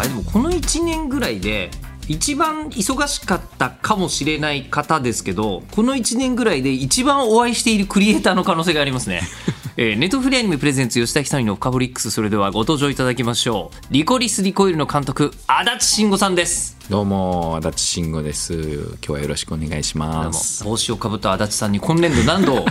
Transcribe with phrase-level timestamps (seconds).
[0.00, 1.70] あれでもこの1年ぐらいで
[2.08, 9.20] 一番忙しかったかもしれない方ですけどこの1年ぐらいで一番お会いしているクリエイターの可能性がありますね。
[9.76, 13.86] えー、ネットフリアニメプレゼンツ吉田久典のフカボリックスそれではご登場いただきましょう。
[13.90, 16.78] リコリスリコイルの監督足立慎吾さんです。
[16.88, 18.54] どうも足立慎吾です。
[18.54, 20.64] 今日はよろしくお願いします。
[20.64, 22.64] 帽子をかぶった足立さんに今年度何度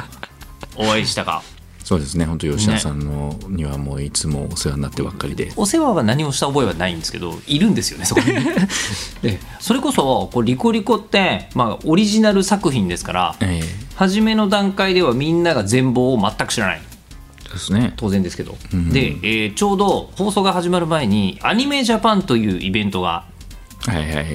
[0.75, 1.43] お会いしたか
[1.89, 2.25] そうですね。
[2.25, 8.27] 本当吉田さんのにはもういつもお世話になってばっかりで、ね、お世話は何もした覚えはないんですけどいるんですよねそこに。
[9.23, 13.63] で それこそこうリコリコって、まあ、オリジナル作品ですから、えー、
[13.95, 16.81] 初めの段階ではみんなが全貌を全く知らない。
[17.51, 17.93] ですね。
[17.97, 23.25] 当然ですけど、うん、で、えー、ちょうど放送が始まる前にアニメジャパンというイベントが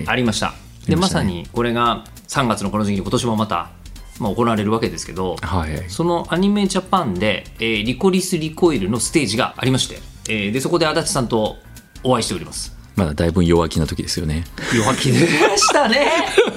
[0.09, 3.71] ありました、はいはい、でまさにこれが3月のこの時期今年もまた
[4.21, 9.97] まあ、行われるわけですけど、はい、そのアニメジャパンで、えー、リコリス・リコイルのステージがありまして、
[10.29, 11.57] えー、でそこで足立さんと
[12.03, 12.75] お会いしております。
[12.97, 14.45] まだだいぶ弱気な時ですよね。
[14.73, 15.27] 弱気で。
[15.57, 16.13] したね。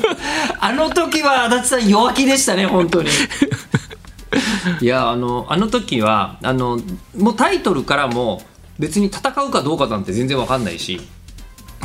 [0.59, 3.09] あの時は足立さん弱気でしたね本当に。
[4.81, 6.79] いやあのあの時はあの
[7.17, 8.43] もうタイトルからも
[8.77, 11.01] 別に戦うかどうかなんて全然わかんないし、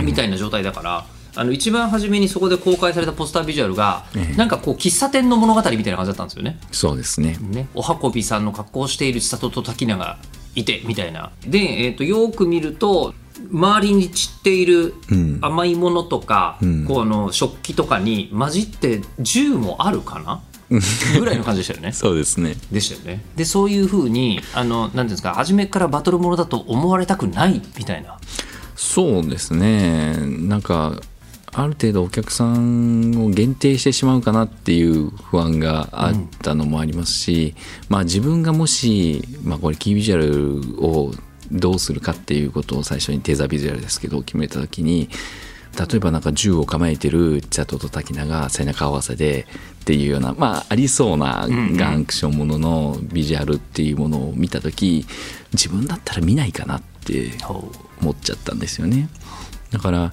[0.02, 6.58] みたいな状態だからあの一番初めにそこで公開されたポスタービジュアルが、ええ、なんかこう喫茶店の物語みたいな感じだったんですよね。
[6.70, 10.18] そうですねねおはこびさんの格好をしている千里と滝名が
[10.54, 11.32] いてみたいな。
[11.46, 13.14] で、えーと、よく見ると
[13.50, 14.94] 周りに散っている
[15.40, 20.42] 甘いものとか、うん、この食器とかに混じって銃もあるかな？
[21.18, 21.92] ぐらいの感じでしたよね。
[21.92, 22.56] そうですね。
[22.70, 23.24] でしたよね。
[23.36, 28.18] で、そういうふうに、あの、なんていうんですか、初めからバトルものだと思われたくないみたいな。
[28.74, 30.16] そうですね。
[30.16, 31.00] なんか、
[31.54, 41.12] ある程度お客さんを限定してしまうかなっていう不安があったのもありますし、うん、まあ、自分がもし、まあ、これキービジュアルを
[41.50, 45.10] どうするかっていうことを最初にテーザービジュアルですけど決めた時に
[45.78, 49.46] 例えばなんか銃を構えてるチャトと滝名が背中合わせで
[49.82, 55.06] っていうようなまあありそうなガンクションもののビジュアルっていうものを見た時
[55.52, 57.30] 自分だったら見ないかなって
[58.00, 59.08] 思っちゃったんですよね。
[59.70, 60.12] だから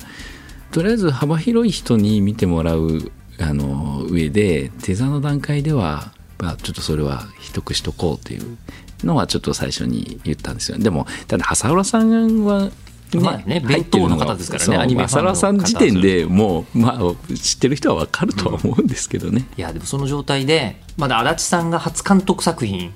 [0.71, 8.57] とりあえず幅広い人に見てもらうあの上でテザーの段階では、まあ、ちょっとそれは一くしとこうという
[9.03, 10.77] のはちょっと最初に言ったんですよ。
[10.77, 12.69] でもただ浅浦さんは
[13.13, 19.47] ね、まあね、弁当の方ですからね、アニメ浅浦さん時点でもう、まあ、知ってる人は分かるとは思うんですけどね。
[19.53, 22.93] うん、いや、でもその状態で、まだ足立さんが初監督作品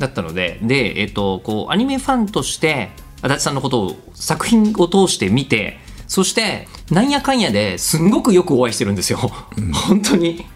[0.00, 2.90] だったので、えー、で、えっ、ー、と、こう、アニメファンとして、
[3.22, 5.78] 足立さんのことを作品を通して見て、
[6.08, 9.18] そしてなんやかんやですんごくよくお会いしてるんですよ、
[9.56, 10.46] うん、本当に。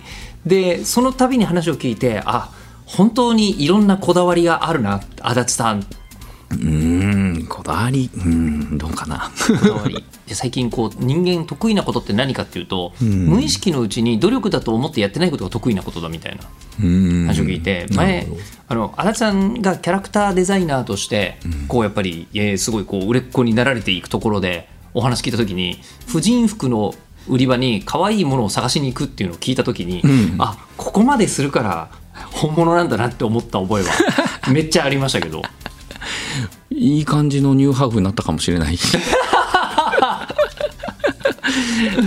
[0.47, 2.51] でその度に話を聞いてあ
[2.85, 5.87] 本当にいろんなこだわりがあるな足立さん。
[6.51, 8.11] うんこだわり。
[8.15, 9.31] うんどうかな。
[9.61, 10.05] こだわり。
[10.27, 16.43] で最近こう人間得意なことって何かっていうと、う無意識のうちに努力だと思ってやってないことが得意なことだみたいな。
[16.79, 18.27] 話を聞いて前
[18.67, 21.37] あの足立さんがキャラクターデザイナーとして
[21.69, 26.95] こうやっぱり、えー、すごいこう売れっ子になられていくところでお話聞いた時に婦人服の
[27.29, 31.91] 売り場に可愛いものを探しに行くっていうのを聞いた時に、うん、あここまでするから
[32.33, 33.91] 本物なんだなって思った覚えは
[34.53, 35.43] めっちゃありましたけど。
[36.71, 38.79] いい感じのニューハーフになったかもしれない。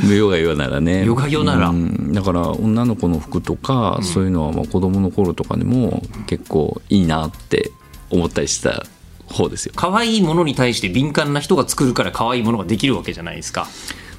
[0.10, 1.06] ヨガヨならね。
[1.06, 7.72] ヨガヨなら、うん、だから女の子の服とか、うん、そういうのはまあ子供の頃とかでも結構いいなって
[8.10, 8.84] 思ったりした
[9.28, 13.68] 方ですよ可愛いものに対して敏感な人が作るから可愛いものができるわけじゃないですか。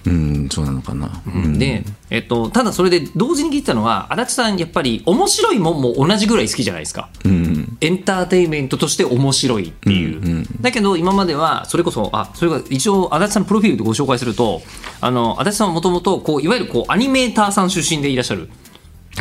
[0.06, 1.22] うん、そうなのかな。
[1.26, 7.08] うん、で、えっと、ただそれで同時に聞いたのは、足立さん、やっぱり面白いもんも同じぐらい好きじゃないですか。
[7.24, 10.18] うん、エンターテインメントとして面白いっていう。
[10.18, 14.62] うんうん、だけど、今までは、それこそ、あ、それが一応、足立さんのプロフィールでご紹介すると、
[15.00, 18.48] あの、足立さんはもともと、こう、いわゆるこう、アニメーターさん出身でいらっしゃる。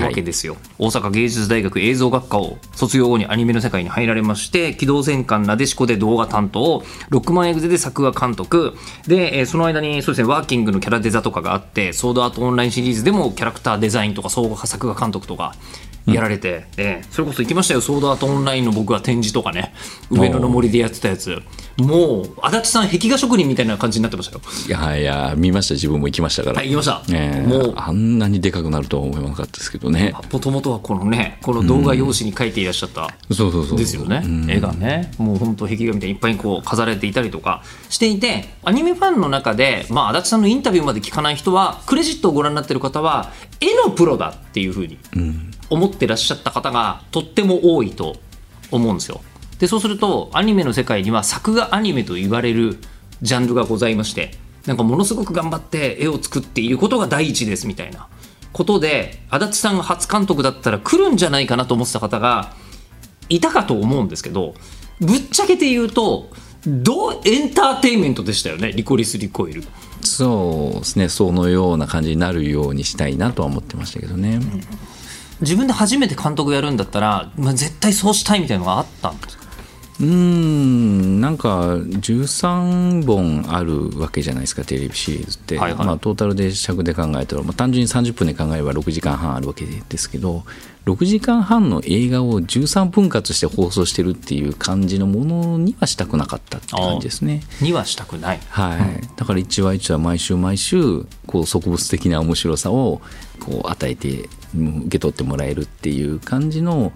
[0.03, 8.75] わけですよ、はい、大阪芸術大学映像学科を卒業後にアニメの世界に入られまして機動戦艦なでしこで動画担当6万エグゼで作画監督。
[9.07, 15.55] で、え、その間にそうですねワーキングのキャラデザとかがあってソードアートオンラインシリーズでもキャラクターデザインとか総合作画監督とか
[16.05, 17.05] やられて、ええ。
[17.09, 17.81] それこそ行きましたよ。
[17.81, 19.73] ソードアートオンラインの僕は展示とかね。
[20.09, 21.41] 上野の森でやってたやつ。
[21.77, 24.41] もう足立さん壁画職人みたいな感じになってましたよ。
[24.67, 25.73] いやいや見ました。
[25.73, 27.15] 自分も行きましたから、はい行きました。
[27.15, 27.47] ええ。
[27.47, 27.73] もう。
[27.75, 30.13] あんなにでかくなるとは思わなかったですけどね。
[30.31, 35.11] もともとはこのねこの動画用紙に書いていらっしゃった、そうそうそうですよね、絵がね。
[35.17, 44.97] もう本当壁画みたいにいっぱいこう飾られていたりとかしていてアニメファンの中で、まあ、足立さんのインタビューまで聞かない人はクレジットをご覧になってる方は絵のプロだっていうふうに
[45.69, 48.17] 思ってらっしゃった方がとっても多いと
[48.71, 49.21] 思うんですよ。
[49.59, 52.77] でそうするとアニメの世界には作画アニメと言われる
[53.21, 54.31] ジャンルがございまして
[54.65, 58.07] なんかものすごく頑張って絵を作っていることが第一ですみたいな。
[58.51, 62.53] ことで足立さんが初監督だったら来るんじゃないかなと思ってた方が
[63.27, 64.55] いたかと思うんですけど
[65.01, 66.29] ぶっちゃけて言うと
[66.65, 69.63] どうエンターテインメントでしたよねリコリス・リコイル。
[70.01, 71.09] そうですね。
[71.09, 74.61] そのような感じになるようにしたいなとは思ってましたけどね、うん
[75.41, 79.44] 自分で初めて監督やるんだったら、まあ、絶対そうしたいみたいなのがあったんですか？
[79.99, 85.87] うーんなんか13本あるわけじゃないですかテレビシリーズって、はいはい。
[85.87, 90.43] まあ、トータルで尺で考えたら、まあ、単純に30分で考えれば6時間半あるわけですけど
[90.85, 97.41] 6時間半の映画を13分割して放送してるっていう感じのものにはしたくなかったって感じですね。
[97.61, 98.39] にはしたくない。
[98.49, 103.01] はい、だから1話1話毎週毎週こう植物的な面白さを
[103.39, 106.91] こう与えてうん受け取ってもらえるっていう感じの、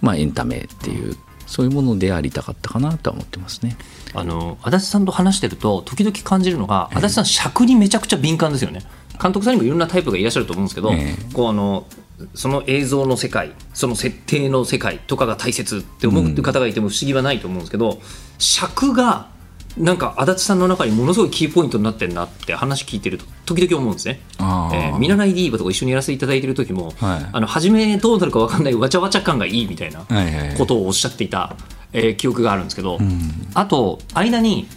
[0.00, 1.16] まあ、エンタメっていう
[1.54, 3.76] そういうものでありたかったかなとは思ってますね。
[4.12, 8.82] あの足立さんと話してると時々感じるのが足立さん尺にめちゃくちゃ敏感ですよね。
[9.22, 11.86] 監督さんにもいろんなタイプがいらっしゃると思うんですけど、えこうあの
[12.34, 18.00] その映像の世界その設定の世界とかが大切って思う方がいても不思議はないと思うんですけど、
[18.38, 19.28] 尺が
[19.76, 24.20] なんか足立さんの中にものすごいキーポイントになってるなって話聞いてると時々思うんですね。
[24.38, 27.28] えー見習いディーバとか一緒にやらせていただいてる時も、はい。
[27.32, 30.06] あの初めどうなるか分かんないわちゃわちゃ感がいいみたいな
[30.56, 31.56] ことをおっしゃっていた、
[31.92, 32.98] えー記憶があるんですけど、
[33.54, 34.68] あと間に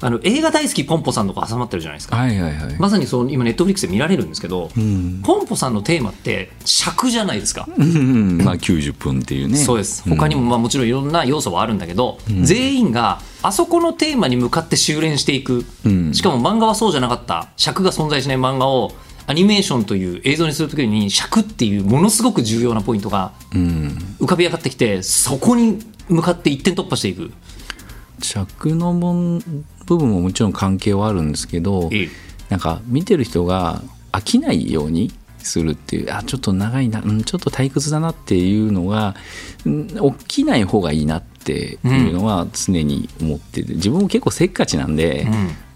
[0.00, 2.76] あの映画大好きポンポさんとか挟まってるじゃないですか、はいはいはい。
[2.78, 5.22] まさにそう今ネットフリックスで見られるんですけど、ん。
[5.22, 8.38] ポンポさんのテーマって尺じゃないですか、うん。
[8.38, 9.56] まあ90分っていうね。
[9.56, 10.08] そうです。
[10.08, 16.12] 他にもまあもちろんいろんな要素はあるんだけど、全員があそこのテーマに向かって修練していく、ん。
[16.12, 17.48] しかも漫画はそうじゃなかった。
[17.56, 18.92] 尺が存在しない漫画を
[19.26, 23.96] アニメーションという映像にするときに尺っていうものすごく重要なポイントがうん。
[24.20, 27.32] 浮かび上がってきてそこに向かって一点突破していく。
[28.20, 28.92] 尺の
[29.86, 32.08] 部分ももちろん関係はあるんですけど、ええ。
[32.50, 33.82] なんか見てる人が
[34.12, 39.14] 飽きないようにするっていうあちょっと長いな、うん、ちょっと退屈だなっていうのが、
[39.64, 39.88] うん、
[40.18, 45.26] 起きない方がいいなっていうのは常に思ってて、自分も結構せっかちなんで、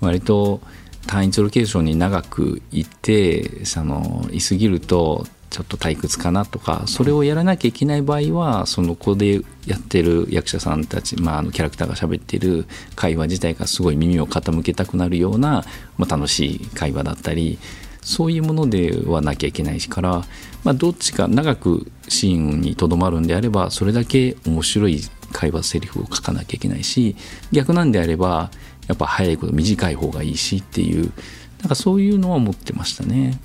[0.01, 0.61] 割と
[1.07, 15.65] 単一ロケーションに長くいてそのいすぎるとちょっと退屈かなとかそれをやらなきゃいけない場合はその子でやってる役者さんたち、まあ、あのキャラクターが喋ってる会話自体がすごい耳を傾けたくなるような、
[15.97, 17.59] まあ、楽しい会話だったり
[18.03, 20.25] そういうものではなきゃいけないしから、
[20.65, 25.01] まあ、どっちか長くシーンにとどまるんであればそれだけ面白い
[25.33, 27.17] 会話セリフを書かなきゃいけないし
[27.53, 28.51] 逆なんであれば
[28.87, 31.13] やっぱ早いこと短い方がいいしっていう
[31.61, 33.39] なんかそういうのは思ってましたね。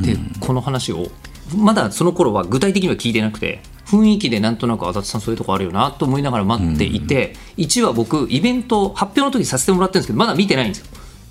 [0.00, 1.10] で、この話を
[1.56, 10.86] まだその頃は具体的には聞いてなくて雰囲気でなんとなく足立さんそういうとこあるよなと思いながら待っていて、1話僕イベント発表の時させてもらってるんですけどまだ見てないんですよ。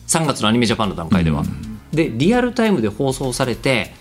[0.08, 1.44] 3月のアニメジャパンの段階では、
[1.94, 3.94] でリアルタイムで放送されて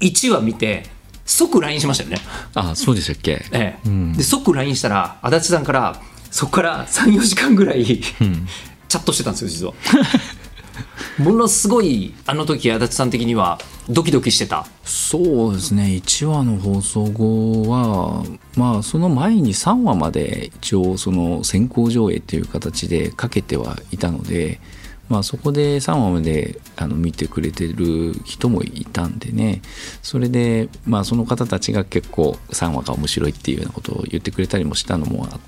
[0.00, 0.84] 1話見て
[1.24, 2.18] 即 LINE しましたよね。
[2.54, 4.16] あそうでしたっけ、 ええ。
[4.16, 7.84] で即 LINE したら足立さんからそこから34時間ぐらい、
[8.90, 9.74] チャットしてたんですよ実は
[11.18, 13.58] ものすごいあの時足立さん的には
[13.88, 14.66] ドキドキしてた？
[14.84, 16.00] そうですね。
[16.02, 18.24] 1話の放送後は
[18.56, 24.60] まあその前に3話まで一応その先行上映っていう形でかけてはいたので、
[25.08, 29.60] まあ、そこで3話まであの見てくれてる人もいたんでね。
[30.02, 35.40] それで、まあ、その方たちが結構3話が面白いっていうようなことを言ってくれたりもしたのもあ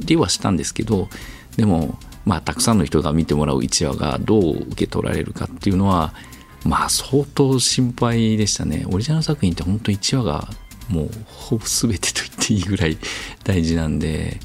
[0.00, 1.08] りはしたんですけど
[1.56, 6.12] でもまあたくさんの人が見てもらう1話がどう受け取られるかっていうのは
[6.64, 8.84] まあ相当心配でしたね。
[8.90, 10.48] オリジナル作品って本当1話が
[10.88, 12.98] もうほぼ全てと言っていいぐらい
[13.44, 14.40] 大事なんで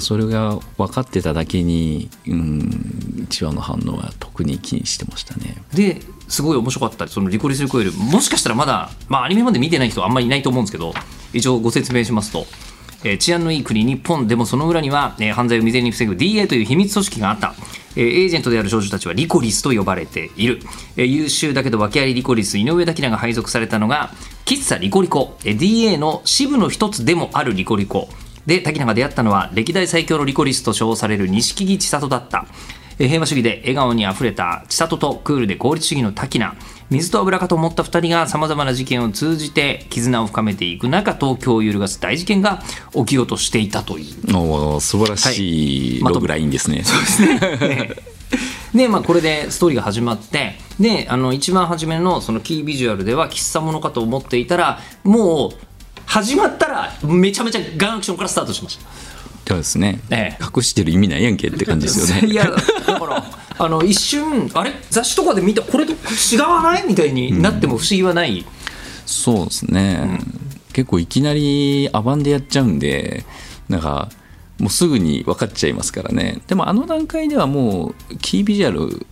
[0.00, 5.56] それが分かってただけに、うん、1話の反応は特に気にしてましたね。
[5.74, 7.08] ですごい面白かった。
[7.08, 7.92] そのリコリス・リコイル。
[7.92, 10.92] もしかしたらまだ、まあ、アニメまで見てない人あんまりいないと思うんですけど
[11.32, 12.46] 一応ご説明しますと、
[13.04, 14.26] えー治安のいい国日本。
[14.26, 17.54] でもその裏には、えー犯罪を未然に防ぐ DA という秘密組織があった、
[17.96, 20.60] えエージェントである少女たちはリコリスと呼ばれている、
[20.96, 24.10] え優秀だけど訳ありリコリス井上咲菜が配属されたのが
[24.44, 28.08] 喫茶リコリコ、え DA の支部の一つでもあるリコリコ。
[28.46, 32.46] で滝菜が出会ったのは歴代最強のリコリスと称される錦木千里だった。
[32.98, 36.56] え平和主義で笑顔にあふれた千里とクールで効率主義の滝名
[36.90, 42.62] 水と油かと思った2人がさまざまな事件を通じて絆を深めていく中東京を揺るがす大事件が
[42.94, 44.36] 起きようとしていたという。
[44.36, 46.82] おー素晴らしいはいログラインですね。
[47.20, 47.94] ね
[48.74, 55.50] で、 まあ、これでストーリーが始まってであの一番初めのそのキービジュアルでは喫茶物かと思っていたらもう
[56.06, 58.86] 始まったらめちゃめちゃガンアクションからスタートしました。
[59.46, 62.28] そうですね、ええ隠してる意味ないやんけって感じですよね。
[62.28, 63.24] いやだから
[63.58, 64.72] あの一瞬あれ？
[64.90, 66.86] 雑誌とかで見たこれと違わない？
[66.86, 68.44] みたいになっても不思議はない、
[69.04, 70.20] そうですね、
[70.72, 73.24] 結構いきなりアバンでやっちゃうんで
[73.68, 74.08] なんか
[74.58, 76.40] もうすぐに分かっちゃいますからね。
[76.46, 79.06] でもあの段階ではもうキービジュアル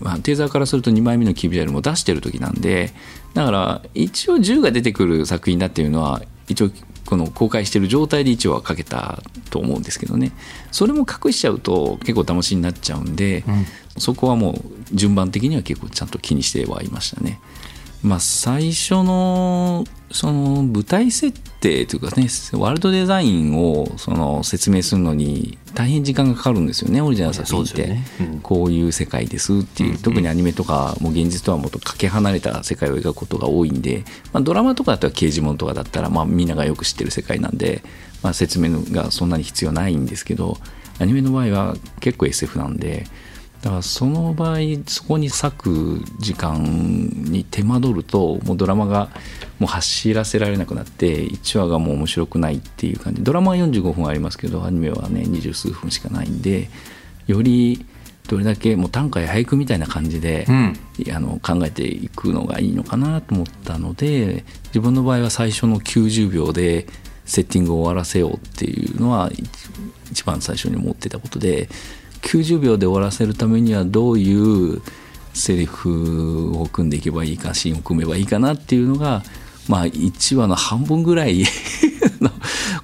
[0.00, 2.92] まあテーザーからすると2枚目のキービジュアルも出してる時なんで
[3.32, 6.70] だから一応銃が出てくる作品だっていうのは一応
[7.06, 10.32] この公開してる状態で一応はかけたと思うんですけどね。
[10.72, 13.44] それも隠しちゃうと結構騙しになっちゃうんで、
[13.96, 14.56] そこはもう
[14.92, 17.40] 順番的には結構ちゃんと気にしてはいましたね。
[18.04, 27.96] まあ、最初のその舞台設定というかねワールドデザインをその説明するのに大変時間がかかるんですよねオリジナル作品って、
[28.42, 37.82] こういう世界ですっていう、特にアニメとかもう現実とはもっとかけ離れた世界を描くことが多いんで、まあ、ドラマとかだったら刑事物とかだったら、まあ、みんながよく知ってる世界なんで、
[38.22, 40.58] まあ、説明がそんなに必要ないんですけど
[41.00, 43.06] アニメの場合は結構 SF なんで。
[43.64, 49.08] だからその場合そこに割く時間に手間取るともうドラマが
[49.58, 53.24] もう走らせられなくなって1話がもう面白くないっていう感じ。
[53.24, 56.68] ドラマは45分ありますけどアニメはね二十数分しかないんで
[57.26, 57.86] より
[58.28, 60.78] どれだけもう短歌や俳句みたいな感じで、うん。
[61.10, 66.86] あの考えていくのがいいのかなと思ったので自分の場合は最初の90秒で
[67.24, 69.48] セッティングを終わらせようっていうのは一
[70.14, 71.68] 一番最初に思ってたことで
[72.24, 74.34] 90秒で終わらせるためにはどうい
[74.76, 74.82] う
[75.34, 79.22] セリフを組んでいけばいいかシーンを組めばいいかなっていうのが
[79.68, 81.44] まあ1話の半分ぐらい
[82.20, 82.30] の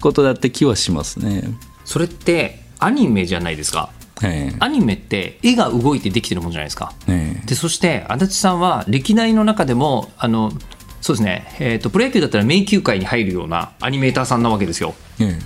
[0.00, 1.44] ことだった気はしますね。
[1.84, 3.90] それってアニメじゃないですか。
[4.22, 4.56] ええ。
[4.58, 6.92] アニメって絵が動いてできてるもんじゃないですか。
[7.08, 7.46] ええ。
[7.46, 10.52] でそして足立さんは歴代の中でもあの
[11.00, 14.94] そうですね、えー、とプロ野球だったら迷宮界に入るようなアニメーターさんなわけですよ。
[15.18, 15.38] え。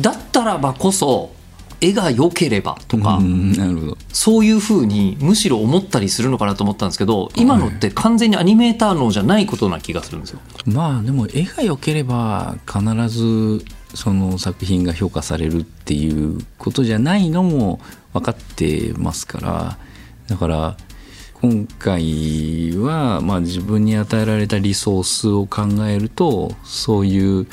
[0.00, 1.34] だったらばこそ
[1.80, 10.40] 絵が良ければとか、うんなるほどそういうふうにむしろ思ったりするのかなと思ったんですけど今のって完全にアニメーターのじゃないことな気がするんですよ。
[10.66, 17.80] まあでも絵が良ければ必ずその作品が評価されるっていうことじゃないのも
[18.12, 19.78] 分かってますから
[20.28, 20.76] だから
[21.40, 27.46] 今回はまあ自分に与えられたリソースを考えるとそういう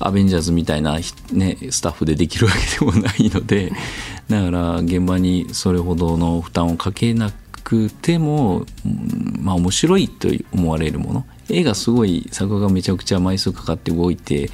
[0.00, 0.98] アベンジャーズみたいな、
[1.32, 3.72] ね、スタッフでできるわけでもないので
[4.28, 7.32] だから現場にそれほどの負担をかけな
[7.64, 14.50] くても、うんまあ、面白いと思われるもの絵がすごい作画がめちゃくちゃ枚数かかって動いて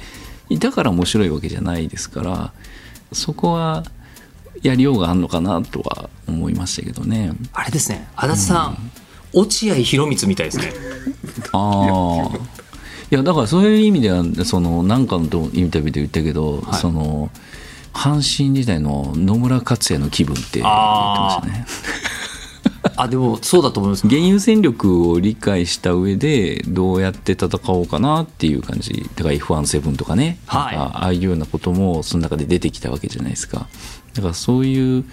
[0.59, 2.53] だから面白いわけじゃないですから
[3.11, 3.83] そこは
[4.61, 7.33] やりようがあるのかなとは思いましたけどね。
[7.53, 8.91] あれですね足立さん、
[9.33, 10.73] 落合博満みたいですね。
[11.51, 12.39] ああい
[13.15, 17.29] やだからそういう意味ではその何かのインタビューで言ったけど、はいその
[17.95, 21.65] 阪神時代の野村克也の気分って言ってましたね。
[22.97, 24.05] あ でもそうだと思います。
[24.05, 33.69] 原油戦力を理解した上でどうやって戦おうかなっていう感じだから F17 とかね、はいああいうようなこともその中で出てきたわけじゃないですか
[34.13, 35.05] だからそういう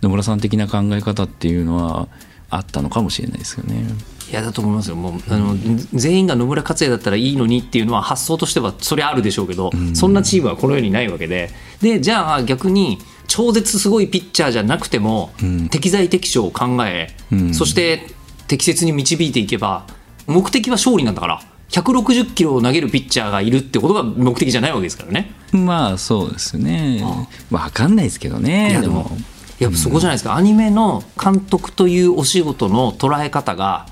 [0.00, 2.08] 野村さん的な考え方っていうのは
[2.48, 3.84] あったのかもしれないですよね。
[4.30, 4.96] いやだと思いますよ。
[4.96, 5.56] もうあの
[5.92, 11.50] 全員が野村克也だったらいいのにっていうのは発想としてはそれあるでしょうけど、そんなチームはこの世にないわけで。
[11.82, 15.32] でじゃあ逆に超絶すごいピッチャーじゃなくても、
[15.70, 17.54] 適材適所を考え、ん。
[17.54, 18.06] そして
[18.46, 19.86] 適切に導いていけば
[20.26, 25.32] 目的は勝利なんだから160キロを投げるピッチャーがいるってことが目的じゃないわけですからね。
[25.52, 27.04] まあそうですね。
[27.50, 29.10] 分かんないですけどねいやでも
[29.58, 33.86] やっぱそこじゃないですか、アニメの監督というお仕事の捉え方が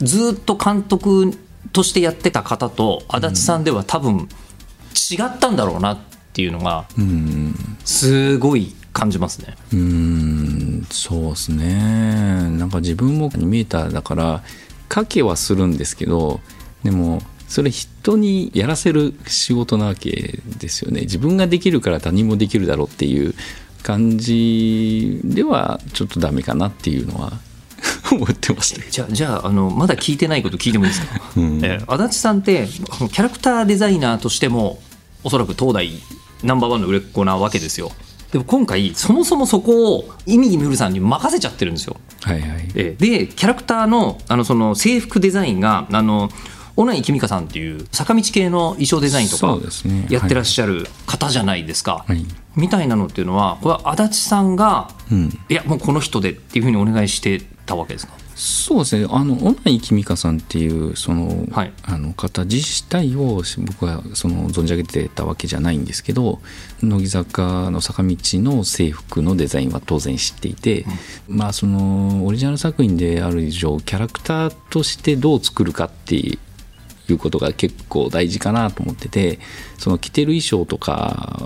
[0.00, 1.32] ずっと監督
[1.72, 4.28] としてやってた方と足立さんでは多分
[5.10, 5.98] 違ったんだろうなっ
[6.32, 9.56] ていうのがうんすごい感じますね。
[9.72, 10.86] うん。
[10.90, 12.50] そうですね。
[12.50, 14.42] なんか自分もアニメーターだから
[14.92, 16.40] 書けはするんですけど
[16.84, 21.02] でもそれ人にやらせる仕事なわけですよね。
[21.02, 23.34] 自分ができるから他人もできるだろうっていう
[23.82, 27.32] 感じではちょっとダメかなっていうのは
[28.10, 28.90] 思ってました。
[28.90, 34.80] じゃあじゃああのまだ聞いてないこと聞いてもいいですか、うん、え足立さんってキャラクターデザイナーとしても
[35.24, 35.90] おそらく東大
[36.42, 37.92] ナンバーワンの売れっ子なわけですよ。
[38.32, 41.96] でも今回そもそもそこをイミギムルさんに任せちゃってるんですよ。
[42.22, 46.30] はいはい、でキャラクターのあのその制服デザインがあの
[46.74, 49.58] 小内公香さんっていう坂道系の衣装デザインとか
[50.08, 52.04] やってらっしゃる方じゃないですか。
[52.08, 52.24] はい、
[52.56, 58.12] みたいなのっていうのはこれは足立さんが、うん、いやもうこの人でっていうふうにお願いしてたわけですか？
[58.34, 59.06] そうですね。
[59.10, 66.40] あの小内公香さんっていうその,、はい、あの方自体を僕はその存じ上げてたわけじゃないんですけど
[66.82, 70.86] 乃木坂の坂道の制服のデザインは当然知っていて、
[71.28, 76.38] うん、まあそのオリジナル作品である以上キャラクターとしてどう作るかってい
[77.08, 79.38] うことが結構大事かなと思ってて
[79.78, 81.38] その着てる衣装とか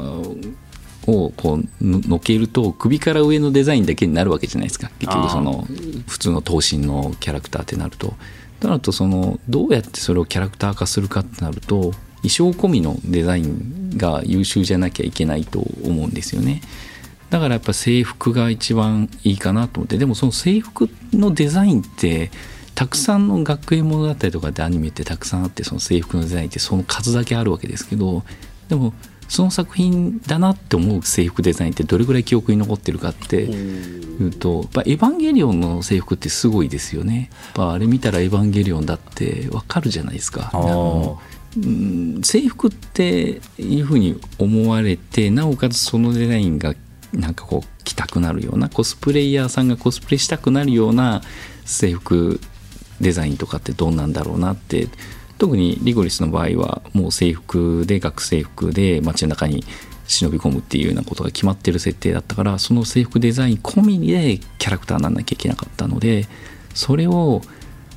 [1.06, 5.66] をこうのけると首から上のデザインだけになるわけじゃないですか結局その
[6.06, 8.14] 普通の頭身のキャラクターってなると。
[8.58, 16.62] となるとそのどうやってそれをキャラクター化するかってなると衣装込みのデザインが優秀じゃなきゃいけないと思うんですよね。
[17.30, 22.30] だからやっぱ制服が一番いいかなと思ってでもその制服のデザインって
[22.74, 28.22] たくさんの学園物語とかでアニメってたくさんあってその制服のデザインってその数だけあるわけですけど
[28.68, 28.94] でも
[29.28, 37.30] その作品だなって思う制服デザインってどれぐらい記憶に残ってるかっていうとやっぱエヴァンゲリオンの制服ってすごいですよね。
[37.56, 40.50] やあれ見たらエヴァンゲリオンだってわかるじゃないですか。
[42.22, 46.74] 制服っていうふうに思われてなおかつそのデザインが
[47.12, 51.22] なんかこう着たくなるようなコスプレイヤーさんがコスプレしたくなるような
[51.64, 52.40] 制服
[53.00, 54.88] デザインとかってどうなんだろうなって
[55.38, 59.64] 特にリゴリスの場合はもう制服で学生服で街の中に
[60.06, 66.26] 忍び込むっていうようなことが決まってる設定だったからその制服デザイン込みでキャラクターにならなきゃいけなかったので
[66.74, 67.42] それを、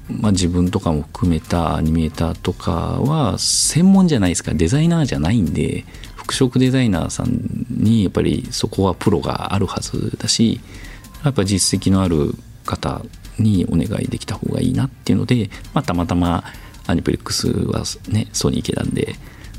[0.09, 4.53] まあ、自分とかも含めたアニメーターとかは専門じゃないですか。
[4.53, 10.59] デザイナーじゃないんで服飾デザイナーさんにやっぱりそこはプロがあるはずだし
[11.23, 12.33] やっぱ実績のある
[12.65, 13.01] 方
[13.37, 16.43] にお願いできた方がいいなっていうので、まあ、たまたま
[16.89, 19.15] アニプレックスはねソニー系なんで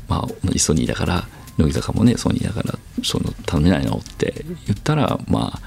[0.07, 5.59] まあ同じソニーだから乃木坂もねソニーだからその頼めないのって言ったら、まあ、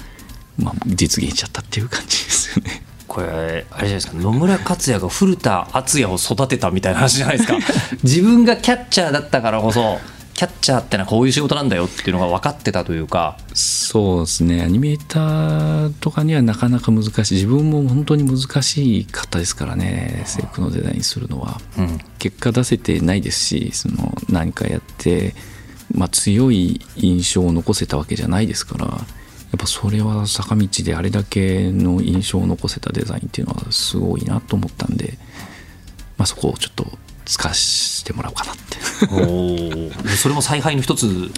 [0.59, 2.83] まあ実現しちゃったっていう感じですよね。
[3.09, 7.59] これあれじゃないですか野村克也が古田敦也を育てたみたいな話じゃないですか
[8.03, 10.01] 自分がキャッチャーだったからこそ
[10.35, 13.39] キャッチャーってのはこういう仕事なんだよっていうのが分かってたというか。
[13.55, 14.63] そうですね。
[14.63, 17.35] アニメーターとかにはなかなか難しい。
[17.35, 20.25] 自分も本当に難しかったですからね。
[20.27, 25.35] 制服のデザインするのは、うん、結果出せてないですしその何かやって、
[25.93, 35.19] まあ、強い印象を残せたわけじゃないですからやっぱそれは坂道であれだけの印象を残せたデザインっていうのはすごいなと思ったんで、
[36.17, 36.87] まあ、そこをちょっと
[37.25, 38.63] 使わせてもらおうかなって。
[39.07, 41.31] おそれも采配の一つ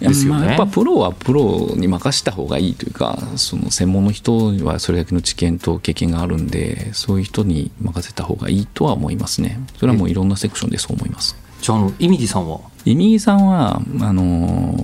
[0.00, 9.60] ですよね、まあ、やっぱプロはプロに任した方がいいというかその専門の人にはそれだけの知見と経験があるんでそういう人に任せた方がいいとは思いますね。
[9.78, 11.36] それはもういろんなセクションでそう思います。
[11.62, 12.60] じゃああのイミディさんは？
[12.84, 14.76] イミディさんはあの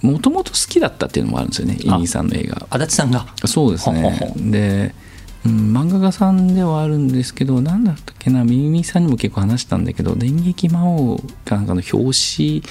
[0.00, 1.74] もともと好きだったっていうのもあるんですよね。
[1.74, 2.66] いみぎさんの絵が。
[2.70, 3.26] 足立さんが？
[3.44, 4.32] そうですね。
[4.36, 4.94] で
[5.44, 12.62] うん、漫画家さんではあるんですけど何だったっけなミミさんにも結構話したんだけど電撃魔王かなんかの表紙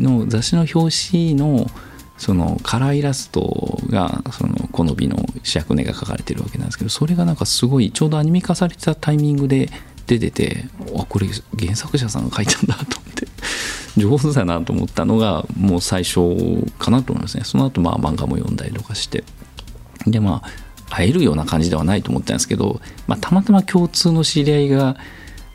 [0.00, 1.70] の雑誌の表紙の
[2.16, 9.68] そのカラーイラストがその好みの主役根が描かれてるわけなんですけどそれがなんかすごいちょうどアニメ化されてたタイミングで
[10.06, 10.64] 出てて
[10.96, 11.26] あこれ
[11.58, 13.28] 原作者さんが書いたんだと思って
[13.96, 16.20] 上手だなと思ったのがもう最初
[16.78, 17.44] かなと思いますね。
[17.44, 19.22] その後まあ漫画も読んだりとかして。
[20.06, 20.50] でまあ
[20.94, 24.96] 会えるような感じではないと思ったんですけど、まあ、たまたま共通の知り合いが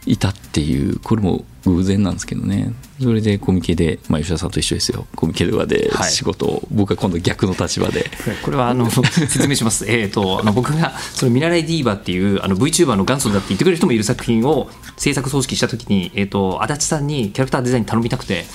[0.05, 2.73] いたっていうこれも偶然なんですけどね。
[3.01, 5.05] それでコミケで、まあ、吉田さんと一緒ですよ。
[5.15, 8.09] コミケではで仕事を、はい、僕は今度逆の立場で。
[8.43, 9.85] これはあの説明します。
[9.87, 18.45] えっとあの僕がその見習いディーバっていうあの VTuber の元祖だって言ってくれる人もいる作品を制作組織した時に、えーと、足立さんにキャラクターデザイン頼みたくて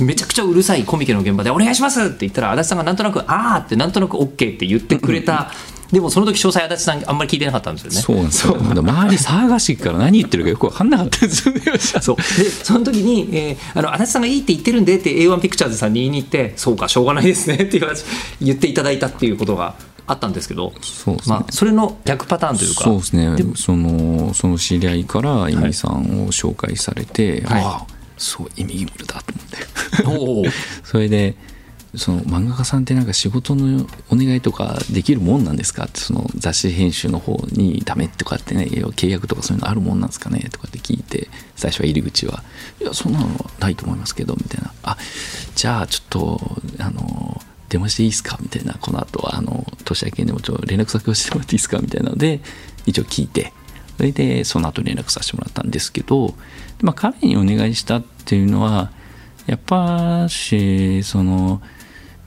[0.00, 5.52] めちゃくちゃうるさいコミケの現場で「お願いします!」って言ったら足立さんがなんとなく「ああ」ってなんとなく OK って言ってくれた
[5.92, 8.00] でもその時詳細足立さんあんまり聞いてなかったんですよね。
[8.00, 8.56] そうなんですよ。
[8.56, 11.62] 周り騒がしいから何言ってるかよく分かんなかったんですよね。
[11.78, 12.16] そう。
[12.16, 17.80] でその時に、えー、あの足立さんがいいって言ってるんでって A1 ピクチャーズさんに言いに行ってそうかしょうがないですねって
[18.40, 19.74] 言っていただいたっていうことが
[20.06, 22.84] あったんですけどそうですね、まあ、それの逆パターンというか。
[22.84, 23.36] そうですね。
[23.54, 30.50] そのその知り合いからイミさんを紹介されて、はい、ああそうイミギムルだと思って。
[30.84, 31.36] それで
[31.96, 42.42] その漫画家さんってなんか仕事のお願いとかできるもんなんですかってその雑誌編集の方にダメとかってね契約とかそういうのあるもんなんですかねとかって聞いて最初は入り口は
[42.80, 44.96] 「いやそんなのないと思いますけど」みたいな「あ
[45.54, 46.40] じゃあちょっと
[46.78, 51.78] あの電話していいですか?」みたいなこの後はあの年明けにもちょっと連絡先をしてもらっていいですか？
[51.78, 52.40] みたいなので
[52.84, 53.52] 一応聞いて
[53.96, 56.34] それでその後連絡させてもらったんですけど、
[56.82, 58.90] まあ、彼にお願いしたっていうのは
[59.46, 61.62] やっぱしその。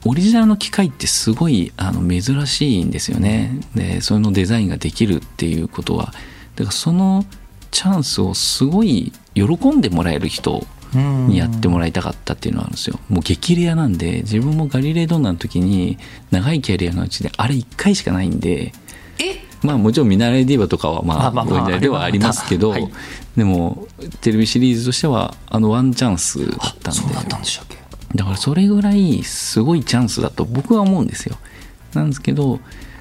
[0.04, 3.60] オリジナルの機械ってすごいあの珍しいんですよね。
[3.74, 6.14] でそのデザインができるっていうことは。
[6.56, 7.24] だからその
[7.70, 12.98] チャンスをすごい喜んでもらえる人にやってもらいたかったっていうのはあるんですよ。
[13.08, 15.98] もう激レアなんで自分もガリレードンナの時に
[16.30, 18.72] 長いキャリアのうちであれ1回しかないんで
[19.62, 22.74] まあもちろん見習いディーバとかはまあオリジナルではありますけど、
[23.36, 23.86] でも
[24.22, 27.00] テレビシリーズとしてはあのワンチャンスだったんで。
[27.00, 27.79] そうだったんでしたっけ？
[28.14, 31.36] だからそれぐらいすごいチャンスだと僕は思うんですよ。
[31.94, 32.60] なんですけど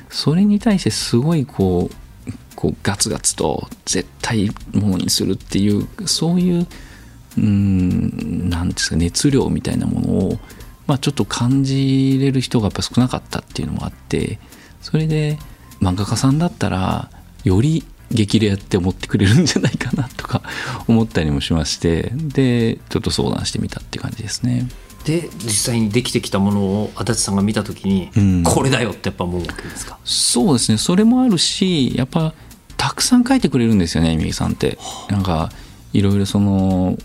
[0.10, 6.68] それに対してすごいこうこうガツガツと絶対ものにするっていうそういう
[7.38, 10.40] うんなんですか熱量みたいなものを、
[10.88, 14.40] まあ、ちょっと感じれる人がやっぱ少なかったっていうのもあって
[14.82, 15.38] それで
[15.80, 17.10] 漫画家さんだったら
[17.44, 20.42] より激レアって思ってくれるんじゃないかなとか
[20.88, 24.68] 思ったりもしましてでちょっと相談してみたって感じですね。
[25.10, 29.98] で実際にできてきたものを足立さんが見た時に、うん、これだよってやっぱ思うわけですか？
[30.04, 30.78] そうですね。
[30.78, 32.34] それもあるしやっぱ
[32.78, 34.78] たくさん書いてくれるんですよねみぎさんって。
[35.10, 35.50] なんか
[35.94, 36.96] いろいろその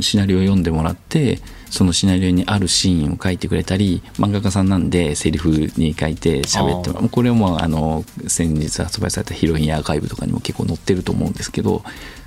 [0.00, 11.82] シナリオを読んでもらってそのシナリオにあるシーンを書いてくれたり漫画家さんなんでセリフに書いて喋ってこれもあの先日発売されたヒロインアーカイブとかにも結構載ってると思うんですけど、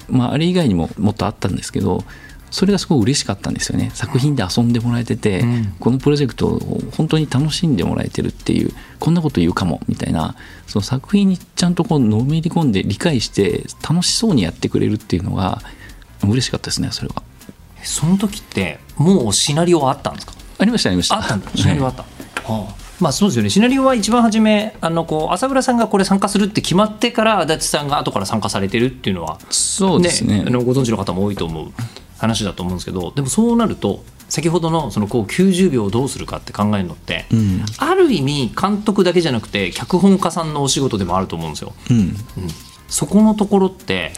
[0.08, 2.04] まあ、あれ以外にももっとあったんですけど
[2.52, 3.92] それがすごい嬉しかったんですよね。
[3.94, 10.36] 作品で遊んでもらえてて、うん、このプロジェクトを本当に楽しんでもらえてるっていうこんなこと言うかもみたいな
[10.68, 15.62] その作品にちゃんとこうのめり込んで理解して楽しそうにやってくれるっていうのが
[16.24, 17.24] 嬉しかったですねそれは。
[17.84, 20.34] その時ってもうシナリオはあったんですか？
[20.58, 21.16] ありましたありました。
[21.16, 21.50] あったんだ。
[21.56, 22.76] シナリオあった、はい、はあ。
[23.00, 23.50] まあそうですよね。
[23.50, 31.72] シナリオは一番初めあのこう朝倉さんがこれ参加するって決まってから足立さんが後から参加されてるっていうのは、そうですねあのご存知の方も多いと思う
[32.20, 41.74] 話だと思うんですけどでもそうなると先ほどのそのこう90秒をどうするかって考えるのって、うん、ある意味監督だけじゃなくて脚本家さんのお仕事でもあると思うんですよ。
[41.90, 42.16] うん、うん、
[42.88, 44.12] そこのところって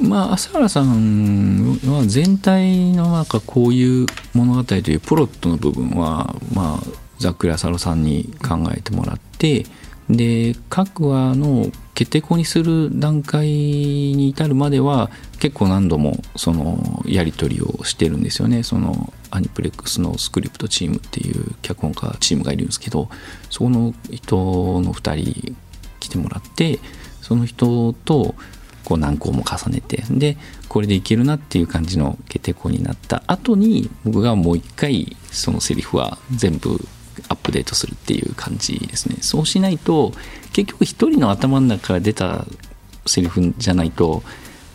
[0.00, 6.86] まあ、朝原さんは全体のなんかこういう物語というプロットの部分は、まあ、
[7.18, 9.66] ざっくり浅野さんに考えてもらって
[10.10, 18.62] で各話の決定校にする段階に至るまでは結構何度もそのやり取りをしてるんですよね。
[18.62, 23.08] そのアニプレックスのスクリプトチームっていう脚本家チームがいるんですけど
[23.50, 24.36] そこの人
[24.80, 25.56] の2人
[25.98, 26.78] 来てもらって
[27.20, 28.34] その人と
[28.84, 30.36] こう難航も重ねてで
[30.68, 36.78] これでいけるなっていう感じの決定校になった後に僕がもう一回そのセリフは全部
[37.28, 39.16] アップデートするっていう感じですね。
[39.20, 40.12] そうしないと
[40.52, 42.44] 結局一人の頭の中から出た
[43.06, 44.22] セリフじゃないと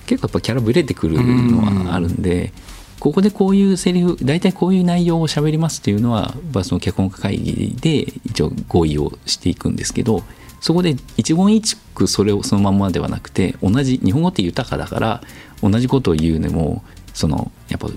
[0.05, 2.51] 結構やっぱキャラブレてくるのはあるんで、
[2.99, 6.33] ここでこういうセリフ大体こういう内容を喋りますっていうのは
[6.63, 10.23] その脚本家会議で一応合意をしていくんですけど
[10.59, 15.21] そこで一言一句それをそのままではなくて同じ日本語って豊かだから
[15.61, 16.83] 同じことを言うのも
[17.13, 17.87] そのやっぱ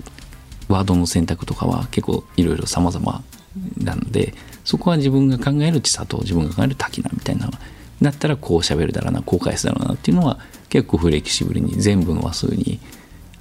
[0.69, 3.23] ワードの選択とかは結構いろいろ様々
[3.77, 7.49] なのでそこは自分が考える千里自分が考える滝名みたいな
[8.01, 10.39] だったらこう喋るだろうなこう返すだろうなっていうのは
[10.69, 12.79] 結構フレキシブルに全部の話数に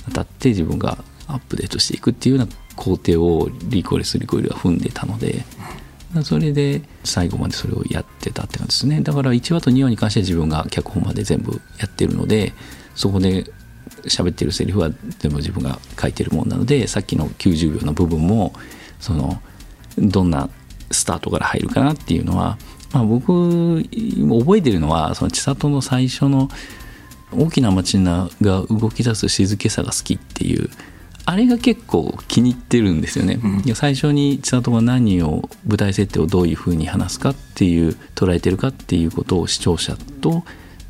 [0.07, 5.45] 当たって自分がアップデートしていくっていうような工程をリコーレスリコイルは踏んでたので
[6.25, 9.01] それで最後までそれをやってたって感じですね。
[9.01, 12.53] だから1話と2話に関しては自分が脚本まで全部やってるので
[12.95, 13.47] そこで
[14.05, 18.53] 喋ってるセリフは全部自分が書いてるもんなのでさっきの90秒の部分も
[19.01, 19.41] その
[19.99, 20.49] どんな
[20.91, 22.59] スタートから入るかなっていうのは、
[22.93, 26.49] まあ、僕覚えてるのはその千里の最初の
[27.37, 30.69] 大きな街が動き出す静けさが好きっていう
[31.25, 40.43] あれが結構気に入ってるんですよね、うん、最初に千里が何を舞台設定をどういうふうに話すかっていう捉えてるかっていうことを視聴者と、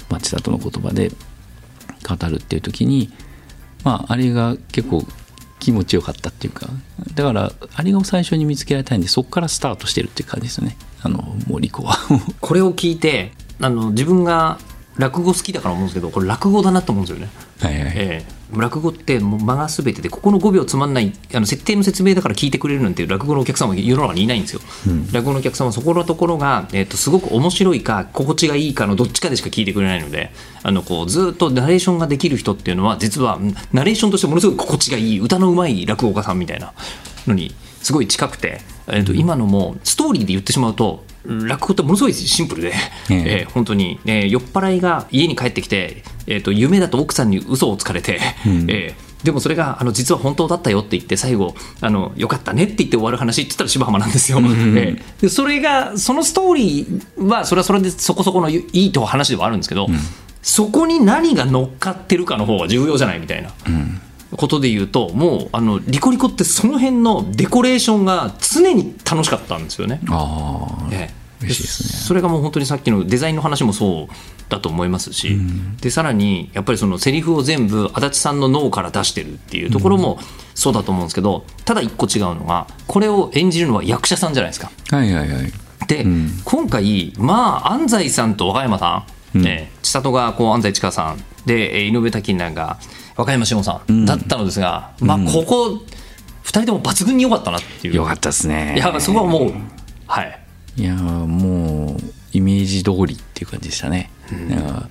[0.08, 3.12] まあ、千里の言葉で語るっていう時に、
[3.84, 5.04] まあ、あれが結構
[5.62, 6.66] 気持ちよかったっていうか。
[7.14, 10.76] だからあれを最初に見つけられたいんでそこからスタートしてるっていう感じですよね。
[11.02, 11.96] あの森子は。
[12.40, 14.58] これを聞いてあの自分が
[14.98, 17.30] 落語好きだから思うんですけどこれ落語だなと思うんですよね。
[17.60, 17.92] はいはい。
[17.96, 18.42] ええ。
[18.54, 24.60] 落語ってもう間が全てでここの5秒つまんないあの設定の説明だから聞いてくれるなんていう落語のお客さんは世の中にいないんですよ、
[25.12, 36.74] 落語のお客さんはそこのところが、えっとすごく面白いか心地がいいかのどっちかでしか聞いてくれないのであのこうずっとナレーションができる人っていうのは実はうんナレーションとしてものすごく心地がいい歌のうまい落語家さんみたいな
[37.26, 42.72] のにすごい近くて、えっと今のもストーリーで言ってしまうと落語ってものすごいシンプルで、
[43.10, 59.86] えー本当に、えー酔っ払いが家に帰ってきて、えー、と夢だと奥さんに嘘をつかれて、えーでもそれがあの実は本当だったよって言って最後あのよかったねって言って終わる話って言ったら柴浜なんですよ、えーでそれがそのストーリーはそれはそれでそこそこのいいと話ではあるんですけど、
[60.42, 63.50] そこに何が乗っかってるかの方が重要じゃないみたいな。
[64.36, 70.00] ことで言うともうあのリコリコってその辺のデコレーションが常に楽しかったんですよね。
[70.08, 71.10] ああえ
[71.48, 74.14] それがもう本当にさっきのデザインの話もそう
[74.48, 75.36] だと思いますし、
[75.80, 80.20] でさらにやっぱりそのセリフを全部足立さんの脳から出してるっていうところも
[80.54, 84.70] そうだと思うんですけど、ただ一個違うのがこれを演じるのは役者さんじゃないですか。
[84.90, 85.52] はいはいはい。
[85.88, 86.06] で、
[86.44, 91.18] 今回まあ安西さんと若山さん、えー千里がこう安西千佳さん。
[91.44, 92.78] でえー井上滝なんが
[93.16, 95.66] 若山志保さんだったのですが、まあここ
[96.44, 97.94] 2人とも抜群に良かったなっていう。
[97.94, 98.74] よかったですね。
[98.76, 99.52] いやそこはもう。
[100.06, 100.38] はい。
[100.76, 101.98] いやーもう
[102.32, 104.10] イメージ通りっていう感じでしたね、
[104.48, 104.88] だから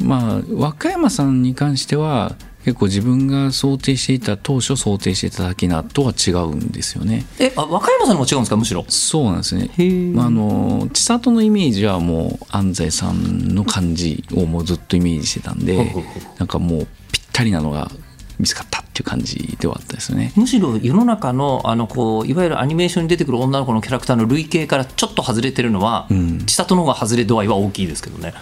[0.00, 7.24] まあ和歌山さんに関しては結構自分が想定していた当初想定していた滝名とは違うんですよね。
[7.38, 8.56] えあ若山さんのも違うんですか？
[8.56, 8.84] むしろ。
[8.88, 9.70] そうなんですね。
[10.12, 15.94] まああの千里のイメージはもう安西さんの感じをもうずっとイメージしてたんで
[16.38, 17.03] なんかもうぴ
[17.34, 17.90] ったりなのが
[18.38, 20.32] 見つかったっていう感じではあったですよね。
[20.36, 28.34] むしろ世の中のあのこういわゆるアニメーションに出てくる女の子のキャラクターの類型からちょっと外れてるのは、千里の方が外れ度合いは大きいですけどね。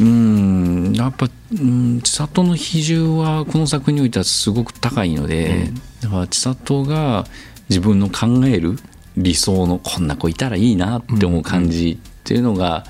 [0.00, 0.92] うん。
[0.94, 7.26] やっぱ、うん、千里の比重はこの作品においてはすごく高いので、だから千里が
[7.68, 8.78] 自分の考える
[9.16, 12.84] 理想のこんな子いたらいいなって思う感じっていうのが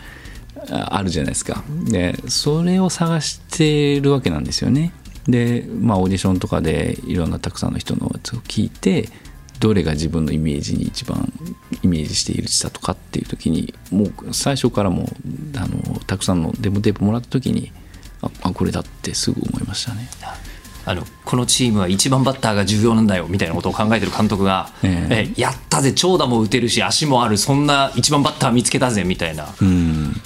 [0.71, 1.65] ああるじゃないですか。
[1.85, 4.93] でそれを探してるわけなんですよね
[5.29, 9.09] でまあオーディションとかでいろんなたくさんの人のやつを聞いて
[9.59, 11.31] どれが自分のイメージに一番
[11.83, 15.07] イメージしている千里かっていう時にもう最初からもう
[15.57, 17.71] あのたくさんのデモテープもらった時に
[18.23, 20.09] ああこれだってすぐ思いましたね。
[20.87, 29.47] あのこのチームは一番バッターが重要なんだよみたいなことを考えてる監督が、えええやったぜ長打も打てるし足もあるそんな一番バッター見つけたぜみたいな、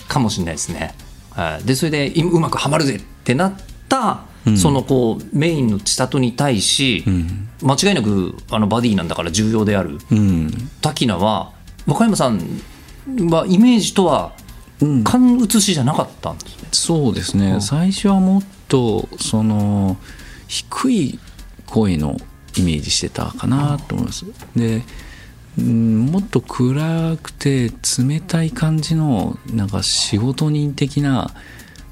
[0.08, 0.94] かもしれないですね。
[1.30, 3.54] はいでそれでいうまくはまるぜってなっ
[3.88, 4.22] た、
[4.56, 7.04] そのこうメインの千里に対し、
[7.62, 10.50] 間違いなくあのバディなんだから重要である、うん。
[10.80, 11.52] 滝名は
[11.86, 12.38] 若山さん
[13.30, 14.32] はイメージとは
[15.04, 16.68] 勘写しじゃなかったんですね。
[16.72, 19.96] そうですね、最初はもっとその
[20.48, 21.18] 低い
[21.66, 22.16] 声の
[22.56, 24.26] イメージしてたかなと思います。
[24.54, 24.82] で
[25.56, 31.30] うんもっと暗くて冷たい感じのなんか仕事人的な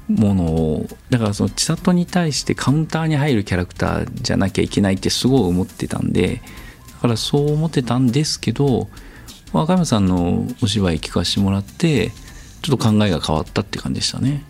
[0.09, 6.41] ものをだからその千里に対してカウンターに入るキャラクターじゃなきゃいけないってすごい思ってたんで
[6.95, 8.89] だからそう思ってたんですけど
[9.53, 12.11] 若山さんのお芝居聞かせてもらって
[12.61, 14.43] ちょっと考えが変わったって感じでしたね。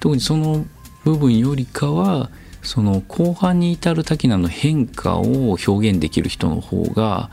[0.00, 0.66] 特にその
[1.04, 2.30] 部分よりかは
[2.62, 7.30] その後半に至る滝名の変化を表現できる人の方が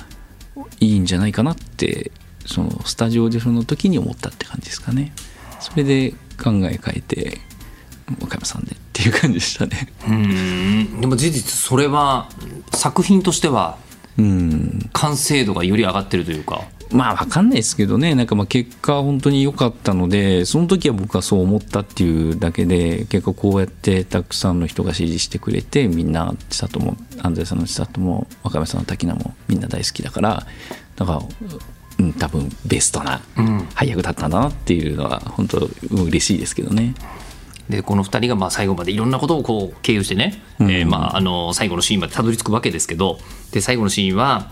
[0.79, 2.11] いいんじゃないかなって
[2.45, 5.13] そのスタジオオーディションの時に思ったって感じですかね。
[5.59, 7.39] それで考え変えて
[8.21, 9.91] 若山さんでっていう感じでしたね。
[10.07, 11.01] うん。
[11.01, 12.29] でも事実それは
[12.73, 13.77] 作品としては
[14.17, 14.89] うん。
[14.93, 16.63] 完成度がより上がってるというか。
[16.91, 18.15] まあ分かんないですけどね。
[18.15, 30.45] なんかまあ結果本当に良かったのでその時は僕はそう思ったっていうだけで結構こうやってたくさんの人が支持してくれてみんな千里も安西さんの千里も若林さんの滝名もみんな大好きだから
[30.95, 31.21] だから、
[31.99, 33.21] うん、多分ベストな
[33.73, 36.93] 配役だったんだなっていうのは本当嬉しいですけどね。
[37.69, 43.19] でこの2人がまあ最後までいろんなことをこう経由してね、えーまあ、あの最後のシーンまでたどり着くわけですけど
[43.51, 44.51] で最後のシーンは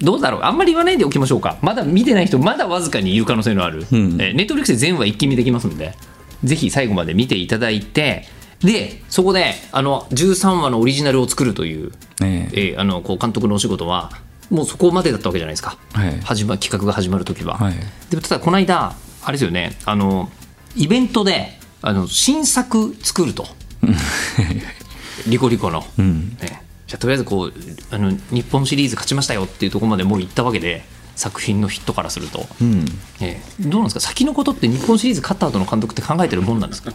[0.00, 0.40] どうだろう？
[0.42, 1.58] あんまり言わないでおきましょうか。
[1.62, 5.94] まだ見てない人まだわずかに言う可能性のある、えーネットフリックスで全話一気見できますんで
[6.42, 8.24] ぜひ最後まで見ていただいて
[8.60, 14.10] でそこであの13話のオリジナルを作るという,、ねえーあのこう監督のお仕事は
[14.50, 16.20] もうそこまでだったわけじゃないですか、はい。
[16.20, 17.58] 始ま企画が始まる時は。
[17.58, 17.74] はい。
[18.10, 19.76] でもただこの間あれですよね。
[19.84, 20.30] あの
[20.76, 23.46] イベントであの新作作ると。
[25.26, 26.62] リコリコの、ね。
[26.86, 27.52] じゃあとりあえずこう
[27.90, 30.82] あの日本シリーズ勝ちましたよっていうところまでもう行ったわけで
[31.16, 32.86] 作品のヒットからすると、うん。
[33.20, 34.00] ええどうなんですか？
[34.00, 36.92] 先のことって日本シリーズ勝った後の監督って考えてるもんなんですか？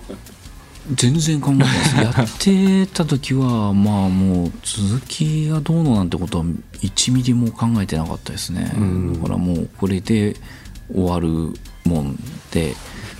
[0.92, 2.50] 全然考えてないです。
[2.50, 6.46] やってた時はまあもう続きがどうのなんてことは
[6.82, 8.66] 1ミリも考えてなかったですね。
[8.66, 10.36] だからもうこれで
[10.94, 11.54] 終わる
[11.86, 12.18] もん
[12.52, 12.76] で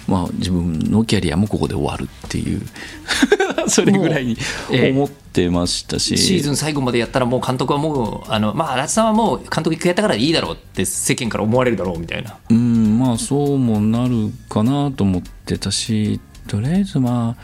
[0.08, 2.62] まあ自分のキャリアもここで終わるっていう。
[3.68, 4.38] それぐらいに
[4.72, 4.92] ええ。
[4.92, 12.36] 思ってましたし、シーズン最後までやったらもう監督はもうあのまあ足立さんはもう監督一回やったからいいだろうって世間から思われるだろうみたいな。
[12.50, 17.44] うんまあそうもなるかなと思ってたしとりあえずまあ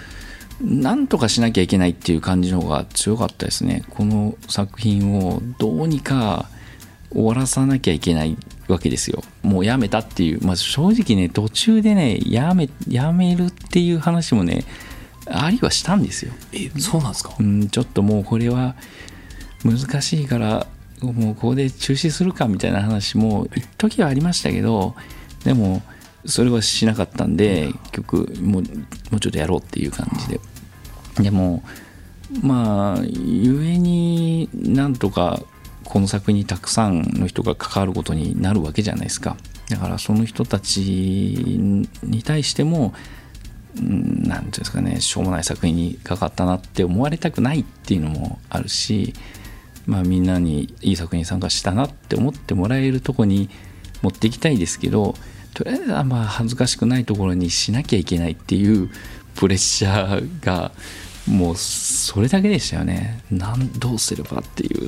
[0.62, 3.84] なんとかしなきゃいけないっていう感じの方が強かったですね。
[3.90, 6.50] この作品をどうにか
[7.12, 9.24] 終わらさなきゃいけないわけですよ。
[9.42, 14.66] もうやめたっていう、まあ、正直ね途中でねやめやめるっていう話もね
[15.26, 16.34] ありはしたんですよ。
[16.52, 17.34] えそうなんですか？
[17.40, 18.76] うん、ちょっともうこれは
[19.64, 20.68] 難しいから
[21.02, 24.96] もうここで中止するかみたいな話も一時はありましたけど
[25.46, 25.82] でも
[26.25, 30.39] それはしなかったんで結局もうもうちょっとやろうっていう感じで。
[31.21, 31.63] でも
[32.41, 35.41] まあゆえになんとか
[35.84, 39.38] この作品にたくさんの人が関わることになるわけじゃないですか。
[39.69, 42.93] だからその人たちに対しても
[43.77, 49.13] うんなんていうんですかねしょうもない作品にかかったなって思われたくないっていうのもあるし、
[49.86, 53.49] まあ、みんなにいい作品に参加したなって思ってもらえるとこに
[54.01, 55.15] 持っていきたいですけど
[55.54, 58.90] とりあえずはまあ恥ずかしくないところにしなきゃいけないっていう
[59.36, 60.72] プレッシャーが
[61.28, 63.22] もうそれだけでしたよね。
[63.30, 64.88] なんどうすればっていう。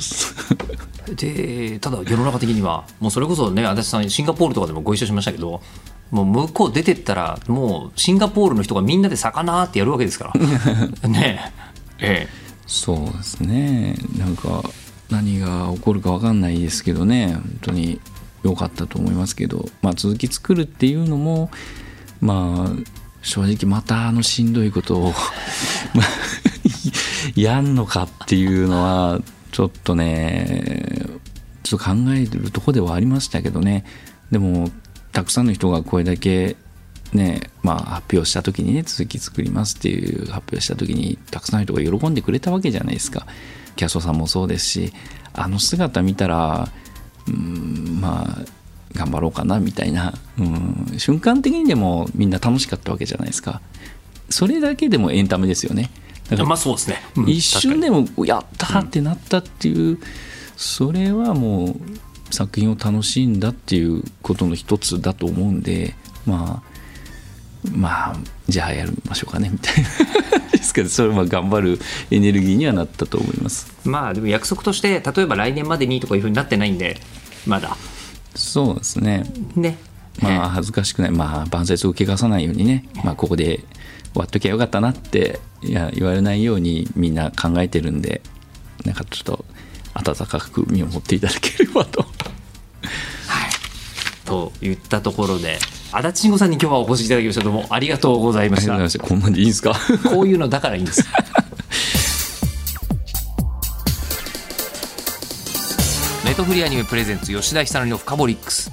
[1.16, 5.62] でただ世の中的にはもうそれこそね足立さんシンガポールとかでもご一緒しましたけど
[6.10, 10.34] もう向こう出てったらもうシンガポールの人がみんなで魚ってやるわけですから。
[11.08, 11.52] ね。
[12.00, 12.42] ええ。
[12.66, 13.96] そうですね。
[14.18, 14.64] なんか
[15.10, 17.34] 何が起こるか分かんないですけどね。
[17.34, 18.00] 本当に
[18.44, 21.52] 良かったと思いますけど、まあ、続き作るっていうのも
[22.20, 25.14] まあ正直またあのしんどいことを
[27.36, 31.06] やんのかっていうのはちょっとね
[31.64, 33.86] ちょっと考えるとこではありましたけどね。
[34.32, 34.72] でも
[35.12, 36.56] たくさんの人がこれだけ
[37.14, 43.28] ねまあ、発表した時にね続き作りますっていう発表した時にたくさんの人が喜んでくれたわけじゃないですか。
[43.76, 44.94] キャストさんもそうですし
[45.34, 46.70] あの姿見たら
[47.28, 48.46] うんまあ
[48.94, 53.62] 頑張ろうかなみたいな、うん、瞬間的にでもみんな楽しかったわけじゃないですか。
[54.30, 55.92] それだけでもエンタメですよね。
[56.30, 60.00] だからまあそうですね、うん一瞬でもやったってなったっていう、
[60.56, 61.76] それはもう
[62.34, 65.94] 作品を楽しんだっていうことの一つだと思うんで
[66.26, 66.71] まあ
[67.70, 68.16] まあ
[68.48, 69.90] じゃあやりましょうかねみたいな
[70.52, 73.74] ですけどそれは頑張るエネルギーにはなったと思います。
[73.84, 76.98] まあでも約束として例えば来年までにとかいうふうになってないんで
[77.46, 77.76] まだ。
[78.36, 79.24] そうですね。
[79.56, 79.78] ね。
[80.22, 81.12] まあ恥ずかしくない。
[81.12, 83.60] まあ晩節を汚さないようにね、まあ、ここで
[84.14, 88.22] 終わっときゃよかったなっていや言われないようにみんな考えてるんで
[88.86, 89.46] なんかちょっと
[89.94, 92.06] 温かく見守っていただければと
[94.32, 95.60] といったところで
[95.92, 98.72] 足立慎吾さんに今日はお越しいただきましたどうもありがとうございました。
[99.00, 99.76] こんなんでいいですか？
[100.10, 101.04] こういうのだからいいんです。
[106.24, 108.72] ネットフリーアニメプレゼンツ吉田久典のフカボリックス。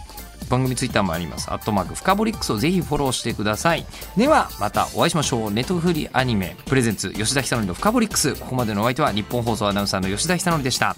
[0.49, 1.51] 番組ツイッターもあります。
[1.51, 3.85] アットマークフカボリックスをぜひフォローしてください。
[4.17, 5.51] ではまたお会いしましょう。
[5.51, 8.35] ネットフリーアニメプレゼンツ吉田久典のフカボリックス。
[8.37, 10.95] ここまでのお相手は日本放送アナウンサーの吉田久典でした